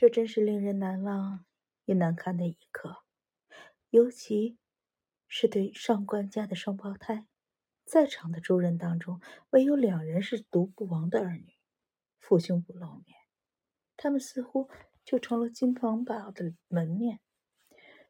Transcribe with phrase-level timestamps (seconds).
[0.00, 1.44] 这真是令人难忘
[1.84, 2.98] 也难堪的一刻，
[3.90, 4.56] 尤其
[5.26, 7.26] 是对上官家的双胞胎。
[7.84, 11.52] 在场的诸人当中，唯有两人是独孤王的儿女，
[12.20, 13.18] 父兄不露面，
[13.96, 14.70] 他们似乎
[15.04, 17.18] 就成了金鹏宝的门面。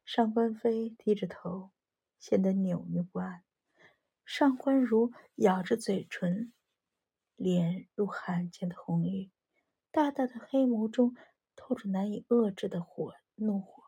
[0.05, 1.71] 上官飞低着头，
[2.19, 3.45] 显得扭捏不安；
[4.27, 6.53] 上官如咬着嘴唇，
[7.35, 9.31] 脸如罕见的红玉，
[9.91, 11.17] 大大的黑眸中。
[11.69, 13.85] 透着难以遏制的火怒火。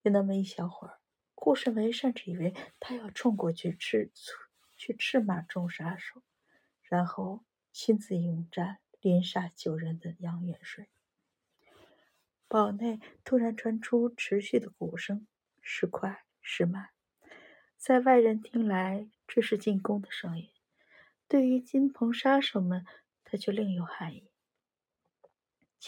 [0.00, 0.98] 有那么一小会儿，
[1.34, 4.10] 顾世维甚至以为他要冲过去斥
[4.74, 6.22] 去斥骂众杀手，
[6.82, 10.88] 然后亲自迎战连杀九人的杨元帅。
[12.48, 15.26] 堡内突然传出持续的鼓声，
[15.60, 16.88] 时快时慢，
[17.76, 20.48] 在外人听来这是进攻的声音，
[21.28, 22.86] 对于金鹏杀手们，
[23.24, 24.30] 它却另有含义。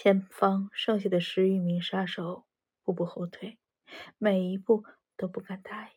[0.01, 2.47] 前方剩下的十余名杀手
[2.83, 3.59] 步步后退，
[4.17, 4.85] 每一步
[5.17, 5.91] 都不敢大意，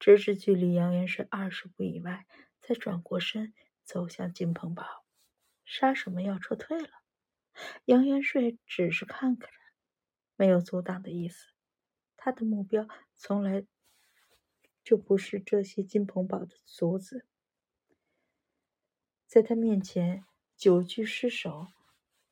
[0.00, 2.26] 直至距离杨元帅二十步以外，
[2.60, 3.54] 才转过身
[3.84, 5.04] 走向金鹏堡。
[5.64, 6.88] 杀手们要撤退了，
[7.84, 9.48] 杨元帅只是看看，
[10.34, 11.52] 没有阻挡的意思。
[12.16, 13.64] 他的目标从来
[14.82, 17.24] 就不是这些金鹏堡的卒子，
[19.28, 20.24] 在他面前
[20.56, 21.68] 久居失守。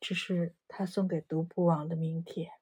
[0.03, 2.55] 只是他送给独步王的名帖。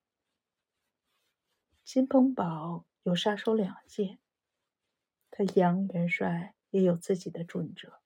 [1.82, 4.18] 金鹏堡有杀手两界，
[5.30, 8.00] 他杨元帅也有自己的准则。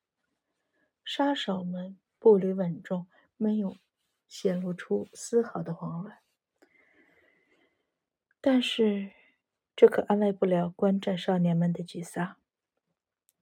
[1.04, 3.76] 杀手们步履稳重，没有
[4.28, 6.20] 显露出丝毫的慌乱。
[8.40, 9.10] 但是，
[9.74, 12.36] 这可安慰不了观战少年们的沮丧。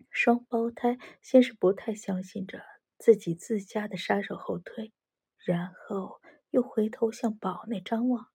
[0.09, 2.65] 双胞胎先是不太相信着
[2.97, 4.95] 自己自家的杀手后退。
[5.45, 8.31] 然后又回头向堡内张望，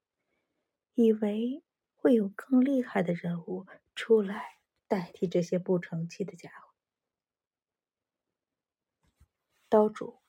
[0.93, 1.63] 以为
[1.95, 6.73] 会有更厉害的人物出来代替这些不成器的家伙。
[9.69, 10.19] 刀主、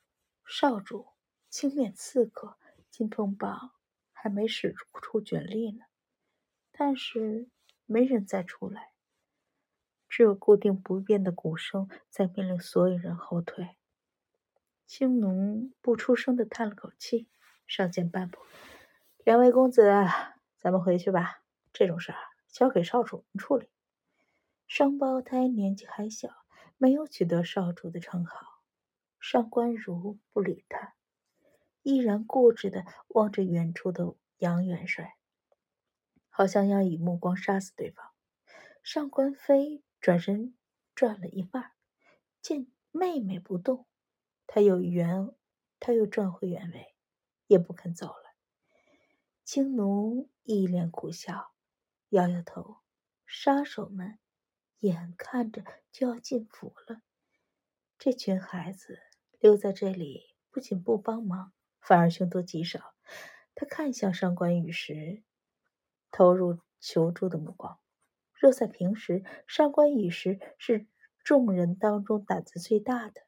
[0.44, 1.08] 少主、
[1.48, 2.58] 青面刺客、
[2.90, 3.76] 金鹏宝
[4.12, 5.84] 还没使出全力呢，
[6.72, 7.48] 但是
[7.86, 8.92] 没人再出来，
[10.08, 13.76] 只有固定不变的鼓声在命令所有人后退。
[14.88, 17.28] 青龙不出声的叹了口气，
[17.66, 18.38] 上前半步
[19.22, 19.82] ：“两位公子，
[20.56, 21.42] 咱们回去吧。
[21.74, 22.18] 这种事儿
[22.48, 23.68] 交给少主处理。”
[24.66, 26.30] 双胞胎年纪还小，
[26.78, 28.62] 没有取得少主的称号。
[29.20, 30.94] 上官如不理他，
[31.82, 35.18] 依然固执的望着远处的杨元帅，
[36.30, 38.10] 好像要以目光杀死对方。
[38.82, 40.56] 上官飞转身
[40.94, 41.72] 转了一半，
[42.40, 43.86] 见妹妹不动。
[44.48, 45.30] 他又原，
[45.78, 46.96] 他又转回原位，
[47.46, 48.34] 也不肯走了。
[49.44, 51.52] 青奴一脸苦笑，
[52.08, 52.78] 摇摇头。
[53.26, 54.18] 杀手们
[54.78, 57.02] 眼看着就要进府了，
[57.98, 58.98] 这群孩子
[59.38, 62.94] 留在这里，不仅不帮忙，反而凶多吉少。
[63.54, 65.22] 他看向上官羽时，
[66.10, 67.78] 投入求助的目光。
[68.32, 70.86] 若在平时，上官羽时是
[71.22, 73.27] 众人当中胆子最大的。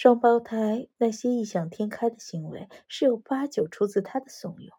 [0.00, 4.70] 双胞胎那些异想天开的行为，十有八九出自他的怂恿。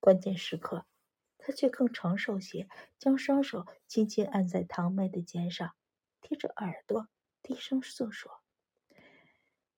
[0.00, 0.86] 关键时刻，
[1.38, 2.68] 他却更成熟些，
[2.98, 5.76] 将双手轻轻按在堂妹的肩上，
[6.20, 7.06] 贴着耳朵
[7.42, 8.40] 低声诉说。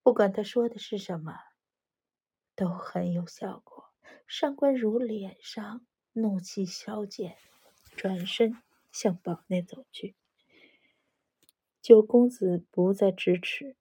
[0.02, 1.34] 不管他说的是什么，
[2.56, 3.90] 都很有效果。
[4.26, 7.36] 上官如脸上怒气消减，
[7.94, 8.56] 转身
[8.90, 10.16] 向堡内走去。
[11.82, 13.76] 九公子不再支持。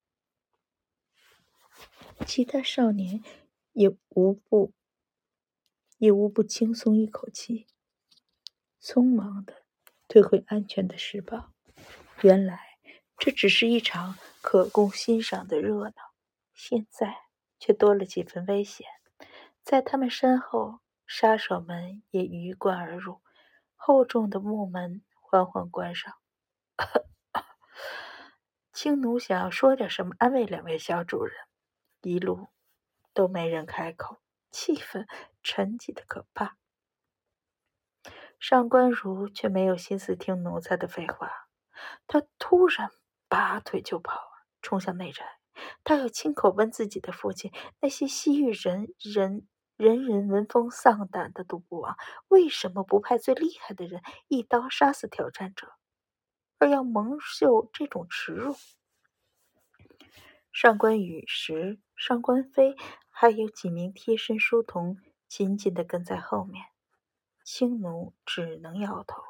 [2.25, 3.23] 其他少年
[3.73, 4.73] 也无不
[5.97, 7.67] 也无不轻松一口气，
[8.81, 9.63] 匆忙的
[10.07, 11.53] 退回安全的石堡。
[12.21, 12.77] 原来
[13.17, 15.93] 这只是一场可供欣赏的热闹，
[16.53, 17.17] 现在
[17.59, 18.87] 却多了几分危险。
[19.63, 23.21] 在他们身后，杀手们也鱼贯而入，
[23.75, 26.13] 厚重的木门缓缓关上。
[28.73, 31.35] 青奴想要说点什么安慰两位小主人。
[32.01, 32.47] 一路
[33.13, 35.07] 都没人开口，气氛
[35.43, 36.57] 沉寂的可怕。
[38.39, 41.47] 上官如却没有心思听奴才的废话，
[42.07, 42.89] 他突然
[43.27, 44.19] 拔腿就跑，
[44.61, 45.39] 冲向内宅。
[45.83, 47.51] 他要亲口问自己的父亲：
[47.81, 49.47] 那些西域人人
[49.77, 51.95] 人人闻风丧胆的独孤王，
[52.29, 55.71] 为什么不派最厉害的人一刀杀死挑战者，
[56.57, 58.55] 而要蒙受这种耻辱？
[60.51, 61.79] 上官羽时。
[61.95, 62.75] 上官飞
[63.11, 66.65] 还有几名贴身书童紧紧地跟在后面。
[67.43, 69.21] 青奴只能摇头，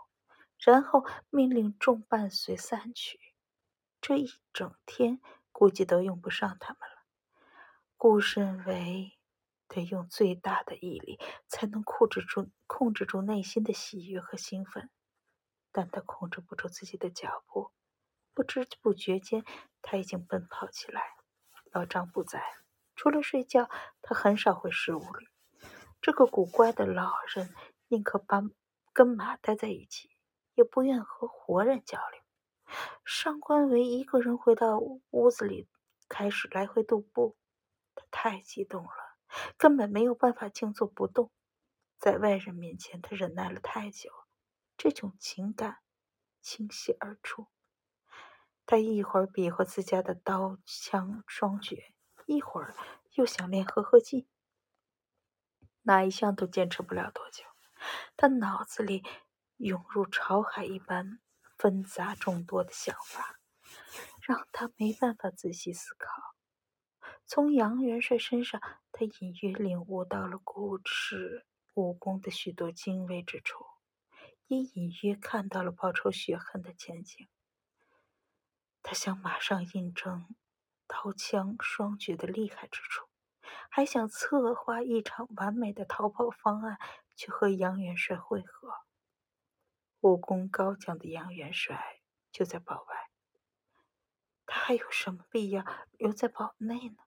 [0.57, 3.19] 然后命令众伴随散去。
[3.99, 5.19] 这一整天
[5.51, 7.03] 估计都用不上他们了。
[7.97, 9.17] 顾慎为
[9.67, 14.89] 得用最大的毅力才能控制住控制住内心的喜悦和兴奋，
[15.73, 17.71] 但他控制不住自己的脚步。
[18.33, 19.43] 不知不觉间，
[19.81, 21.01] 他已经奔跑起来。
[21.71, 22.43] 老张不在，
[22.95, 23.69] 除了睡觉，
[24.01, 25.27] 他很少回石屋里。
[26.01, 27.53] 这个古怪的老人。
[27.93, 28.41] 宁可把
[28.93, 30.15] 跟马待在一起，
[30.53, 32.21] 也不愿和活人交流。
[33.03, 35.67] 上官维一个人回到屋子里，
[36.07, 37.35] 开始来回踱步。
[37.93, 39.17] 他太激动了，
[39.57, 41.33] 根本没有办法静坐不动。
[41.99, 44.09] 在外人面前，他忍耐了太久，
[44.77, 45.79] 这种情感
[46.41, 47.47] 倾泻而出。
[48.71, 51.93] 他一会儿比划自家的刀枪双绝，
[52.25, 52.73] 一会儿
[53.15, 54.29] 又想练合合技，
[55.81, 57.43] 哪一项都坚持不了多久。
[58.15, 59.03] 他脑子里
[59.57, 61.19] 涌入潮海一般
[61.57, 63.41] 纷杂众多的想法，
[64.21, 66.07] 让他没办法仔细思考。
[67.25, 68.61] 从杨元帅身上，
[68.93, 73.65] 他隐约领悟到了古世武功的许多精微之处，
[74.47, 77.27] 也隐约看到了报仇雪恨的前景。
[78.83, 80.35] 他想马上印证
[80.87, 83.07] 刀枪双绝的厉害之处，
[83.69, 86.77] 还想策划一场完美的逃跑方案。
[87.13, 88.73] 去和杨元帅会合。
[89.99, 92.01] 武功高强的杨元帅
[92.31, 93.11] 就在堡外，
[94.47, 97.03] 他还有什么必要留在堡内呢？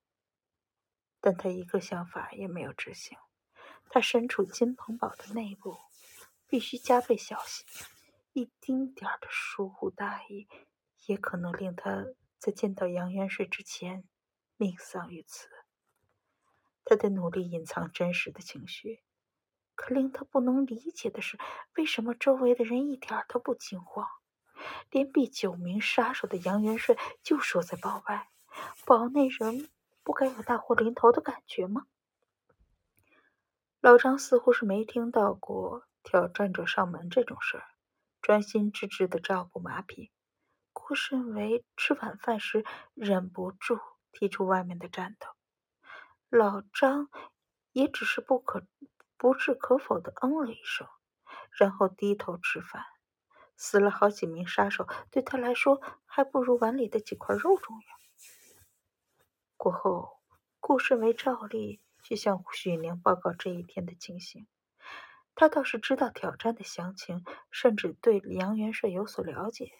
[1.20, 3.18] 但他一个想法也没有执行。
[3.90, 5.80] 他身处金鹏堡的内部，
[6.46, 7.66] 必须加倍小心，
[8.34, 10.46] 一丁点儿的疏忽大意，
[11.06, 12.06] 也可能令他
[12.38, 14.04] 在见到杨元帅之前
[14.56, 15.48] 命丧于此。
[16.84, 19.02] 他得努力隐藏真实的情绪。
[19.76, 21.36] 可令他不能理解的是，
[21.74, 24.06] 为什么周围的人一点都不惊慌？
[24.90, 28.28] 连毙九名杀手的杨元帅就守在堡外，
[28.86, 29.68] 堡内人
[30.04, 31.86] 不该有大祸临头的感觉吗？
[33.80, 37.64] 老张似乎是没听到过挑战者上门这种事儿，
[38.22, 40.12] 专心致志的照顾马匹。
[40.86, 43.80] 顾慎为吃晚饭时忍不住
[44.12, 45.28] 提出外面的战斗，
[46.28, 47.08] 老张
[47.72, 48.66] 也只是不可。
[49.16, 50.86] 不置可否的嗯了一声，
[51.52, 52.84] 然后低头吃饭。
[53.56, 57.86] 死了好几名杀手，对他来说还不如碗里的几块肉重要。
[59.56, 60.20] 过后，
[60.60, 64.46] 顾世维照例去向许宁报告这一天的情形。
[65.34, 69.72] 他倒是知道挑战的详情，甚至对杨元帅有所了解。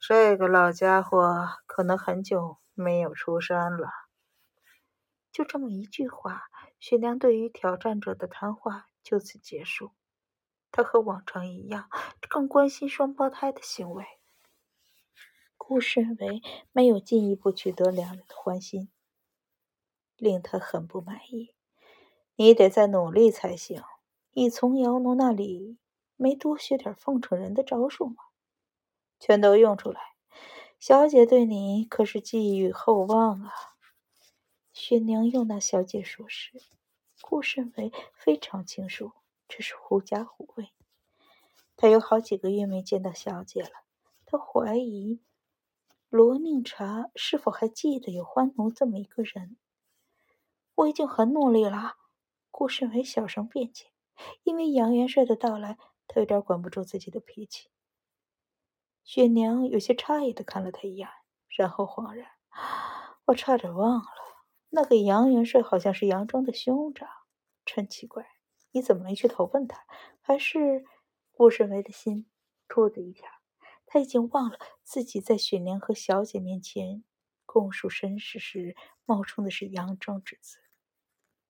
[0.00, 3.90] 这个老家伙可能很久没有出山了。
[5.30, 6.44] 就这么一句话。
[6.78, 9.90] 雪娘对于挑战者的谈话就此结束。
[10.72, 11.90] 她和往常一样，
[12.30, 14.06] 更关心双胞胎的行为。
[15.58, 16.40] 顾慎为
[16.72, 18.90] 没有进一步取得两人的欢心，
[20.16, 21.54] 令他很不满意。
[22.36, 23.82] 你得再努力才行。
[24.30, 25.78] 你从姚奴那里
[26.16, 28.29] 没多学点奉承人的招数吗？
[29.20, 30.00] 全都用出来。
[30.80, 33.52] 小姐对你可是寄予厚望啊。
[34.72, 36.62] 雪娘又那小姐说时，
[37.20, 39.12] 顾慎为非常清楚，
[39.46, 40.72] 这是狐假虎威。
[41.76, 43.70] 他有好几个月没见到小姐了，
[44.24, 45.20] 他怀疑
[46.08, 49.56] 罗宁茶是否还记得有欢奴这么一个人。
[50.76, 51.96] 我已经很努力了，
[52.50, 53.86] 顾慎为小声辩解。
[54.42, 57.68] 因为杨元帅的到来，他有点管不住自己的脾气。
[59.04, 61.08] 雪娘有些诧异的看了他一眼，
[61.48, 62.28] 然后恍然：
[63.24, 64.06] 我差点忘了。
[64.68, 67.08] 那个杨元帅好像是杨庄的兄长，
[67.64, 68.24] 真奇怪，
[68.70, 69.84] 你怎么没去投奔他？
[70.20, 70.84] 还是
[71.32, 72.30] 顾慎为的心
[72.68, 73.28] 突的一跳，
[73.84, 77.02] 他已经忘了自己在雪娘和小姐面前
[77.44, 80.58] 供述身世时冒充的是杨庄之子。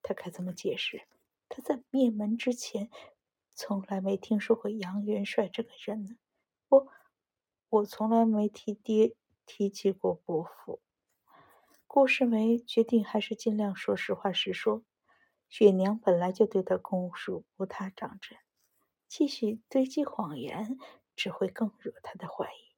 [0.00, 1.02] 他该怎么解释？
[1.50, 2.88] 他在灭门之前
[3.50, 6.16] 从来没听说过杨元帅这个人呢。
[6.68, 6.86] 我，
[7.70, 9.14] 我从来没提爹
[9.46, 10.82] 提起过伯父。
[11.86, 14.82] 顾世梅决定还是尽量说实话实说。
[15.48, 18.38] 雪娘本来就对他供述不太当真，
[19.08, 20.78] 继续堆积谎言
[21.16, 22.76] 只会更惹他的怀疑。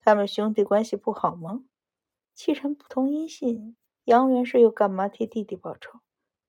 [0.00, 1.64] 他们兄弟关系不好吗？
[2.34, 6.00] 既然不同音信，杨元帅又干嘛替弟弟报仇？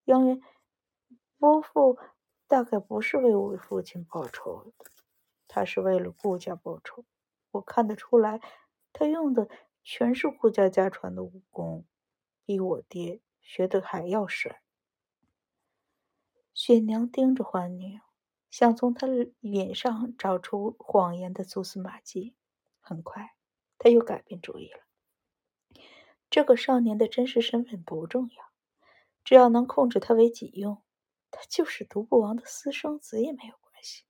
[0.06, 0.40] 杨元
[1.40, 1.98] 伯父
[2.48, 4.74] 大概不是为我父亲报仇，
[5.48, 7.06] 他是为了顾家报仇。
[7.58, 8.42] 我看得出来，
[8.92, 9.48] 他用的。
[9.90, 11.86] 全是顾家家传的武功，
[12.44, 14.62] 比我爹学的还要帅。
[16.54, 18.02] 雪娘盯着幻女，
[18.52, 19.08] 想从她
[19.40, 22.36] 脸上找出谎言的蛛丝马迹。
[22.82, 23.38] 很快，
[23.78, 24.82] 她又改变主意了。
[26.30, 28.44] 这个少年的真实身份不重要，
[29.24, 30.84] 只要能控制他为己用，
[31.32, 34.04] 他就是独步王的私生子也没有关系。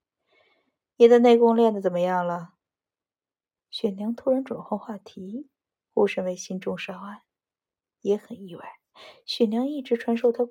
[0.95, 2.56] 你的内功练得怎么样了？
[3.79, 5.51] 雪娘突然转换话题，
[5.93, 7.21] 顾神威心中稍安，
[8.01, 8.79] 也很意外。
[9.23, 10.49] 雪娘一直传授他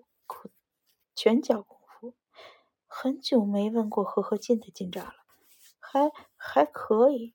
[1.13, 2.15] 拳脚功夫，
[2.87, 5.13] 很久没问过何何进的进展了，
[5.81, 7.35] 还还可以，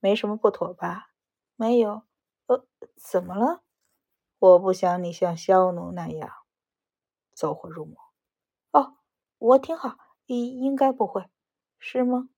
[0.00, 1.10] 没什么不妥吧？
[1.56, 2.04] 没有。
[2.46, 2.66] 呃，
[2.96, 3.62] 怎么了？
[4.38, 6.32] 我不想你像萧奴那样
[7.34, 7.98] 走火入魔。
[8.70, 8.96] 哦，
[9.36, 11.28] 我挺好，应应该不会，
[11.78, 12.30] 是吗？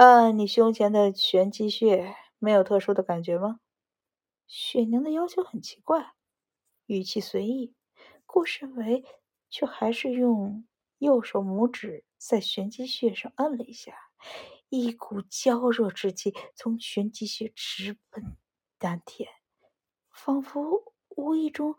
[0.00, 3.60] 按你胸前的玄机穴，没有特殊的感觉吗？
[4.46, 6.14] 雪娘的要求很奇怪，
[6.86, 7.74] 语气随意。
[8.24, 9.04] 顾世伟
[9.50, 10.66] 却还是用
[10.96, 13.92] 右手拇指在玄机穴上按了一下，
[14.70, 18.38] 一股焦热之气从玄机穴直奔。
[18.78, 19.28] 丹田，
[20.10, 21.76] 仿佛无意中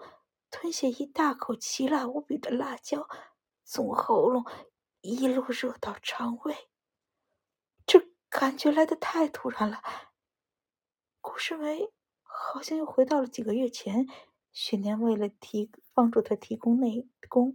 [0.51, 3.08] 吞下一大口奇辣无比的辣椒，
[3.63, 4.46] 从喉咙
[5.01, 6.56] 一路热到肠胃。
[8.32, 9.82] 感觉来的太突然了。
[11.20, 11.92] 顾世伟
[12.24, 14.08] 好像又回到了几个月前，
[14.54, 17.54] 雪娘为了提帮助他提供内功，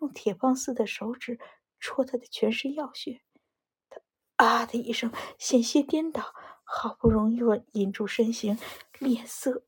[0.00, 1.38] 用铁棒似的手指
[1.78, 3.20] 戳他的全身要穴。
[3.90, 4.00] 他
[4.36, 6.34] 啊的一声，险些颠倒。
[6.66, 8.58] 好不容易稳引住身形，
[8.98, 9.64] 脸色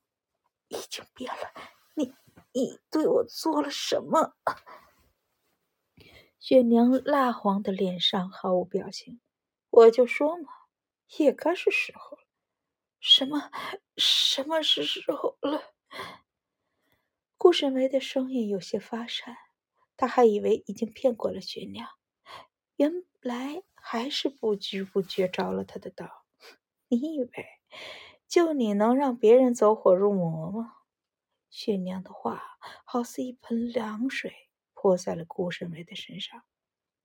[0.68, 1.52] 已经变了。
[1.94, 2.14] 你
[2.52, 4.34] 你对我做了什么？
[6.40, 9.20] 雪娘蜡黄的脸上毫无表情。
[9.76, 10.48] 我就说嘛，
[11.18, 12.22] 也该是时候了。
[12.98, 13.50] 什么？
[13.98, 15.74] 什么是时候了？
[17.36, 19.36] 顾审梅的声音有些发颤，
[19.94, 21.90] 他还以为已经骗过了雪娘，
[22.76, 26.24] 原来还是不知不觉着了他的道。
[26.88, 27.46] 你以为
[28.26, 30.72] 就你能让别人走火入魔吗？
[31.50, 32.42] 雪娘的话
[32.86, 34.32] 好似一盆凉水
[34.72, 36.44] 泼在了顾审美的身上。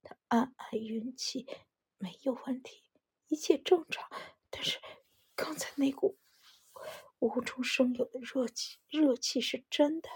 [0.01, 1.45] 他暗暗运气，
[2.01, 2.83] 没有问题，
[3.27, 4.09] 一切正常。
[4.49, 4.79] 但是
[5.35, 6.17] 刚才那股
[7.19, 10.09] 无中生有的热气，热气是真的。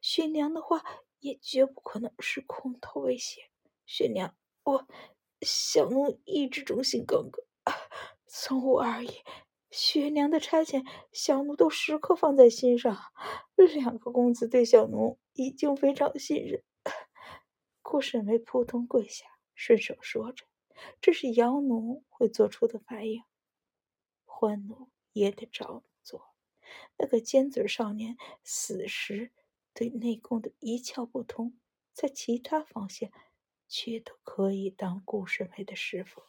[0.00, 0.82] 雪娘的话
[1.18, 3.50] 也绝不可能是空头威胁。
[3.84, 4.86] 雪娘，我
[5.42, 7.44] 小奴一直忠心耿耿。
[8.26, 9.10] 从无二意，
[9.70, 12.96] 雪娘的差遣，小奴都时刻放在心上。
[13.56, 16.62] 两个公子对小奴已经非常信任。
[17.82, 20.44] 顾沈梅扑通跪下，顺手说着
[21.00, 23.22] ：“这是姚奴会做出的反应。”
[24.24, 26.34] 欢奴也得照做。
[26.98, 29.32] 那个尖嘴少年死时
[29.72, 31.58] 对内功的一窍不通，
[31.92, 33.10] 在其他方向
[33.68, 36.22] 却都可以当顾世梅的师傅。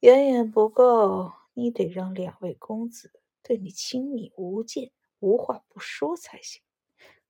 [0.00, 4.90] 远远不够，你得让两位公子对你亲密无间、
[5.20, 6.62] 无话不说才行。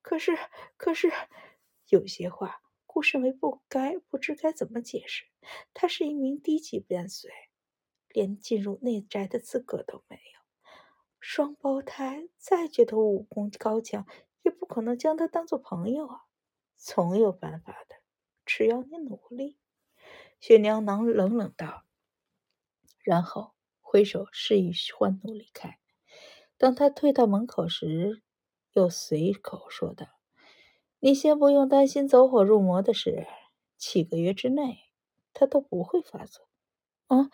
[0.00, 0.38] 可是，
[0.76, 1.12] 可是，
[1.88, 2.61] 有些话
[2.92, 5.24] 顾世梅不该不知该怎么解释。
[5.72, 7.30] 他是一名低级边随，
[8.10, 10.40] 连进入内宅的资格都没有。
[11.18, 14.06] 双胞胎再觉得武功高强，
[14.42, 16.26] 也不可能将他当做朋友啊。
[16.76, 17.96] 总有办法的，
[18.44, 19.56] 只要你努力。
[20.38, 21.84] 雪娘能冷冷道。
[23.02, 25.78] 然后挥手示意欢奴离开。
[26.58, 28.22] 当他退到门口时，
[28.72, 30.06] 又随口说道
[31.04, 33.26] ：“你先不用担心走火入魔的事，
[33.76, 34.84] 七个月之内
[35.34, 36.46] 他都不会发作。”
[37.08, 37.28] 啊，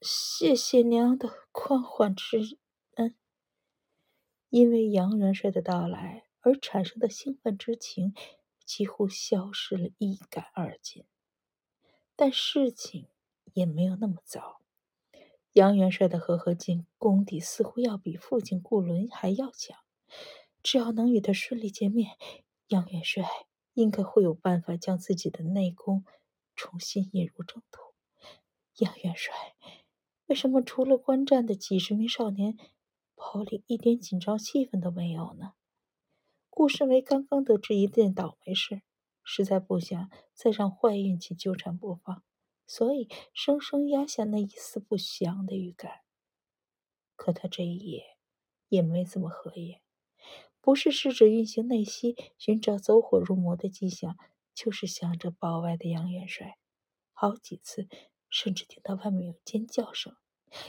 [0.00, 2.56] 谢谢娘的宽缓之
[2.94, 3.16] 恩。
[4.48, 8.14] 因为杨元帅的到来而产生的兴奋之情
[8.64, 11.04] 几乎消失了一干二净，
[12.14, 13.08] 但事情
[13.54, 14.60] 也没有那么糟。
[15.54, 19.76] 杨元帅的和合金功底似乎要比父亲顾伦还要强，
[20.62, 22.16] 只要能与他顺利见面，
[22.70, 23.24] 杨元帅
[23.74, 26.04] 应该会有办法将自己的内功
[26.54, 27.80] 重新引入正途。
[28.76, 29.34] 杨元帅，
[30.26, 32.56] 为什么除了观战的几十名少年，
[33.16, 35.54] 袍里一点紧张气氛都没有呢？
[36.48, 38.82] 顾世维刚刚得知一件倒霉事，
[39.24, 42.22] 实在不想再让坏运气纠缠不放。
[42.68, 46.02] 所以，生生压下那一丝不祥的预感。
[47.16, 48.16] 可他这一夜
[48.68, 49.82] 也没怎么合眼，
[50.60, 54.16] 不是试着运行内息，寻找走火入魔的迹象，
[54.54, 56.58] 就是想着堡外的杨元帅。
[57.12, 57.88] 好几次，
[58.28, 60.16] 甚至听到外面有尖叫声，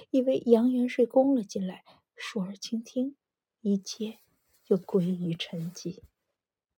[0.10, 1.84] 以为杨元帅攻了进来，
[2.16, 3.16] 竖耳倾听，
[3.62, 4.20] 一切
[4.68, 6.02] 又归于沉寂。